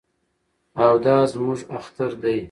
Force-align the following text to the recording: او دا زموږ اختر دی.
او 0.83 0.93
دا 1.05 1.17
زموږ 1.31 1.59
اختر 1.77 2.11
دی. 2.21 2.37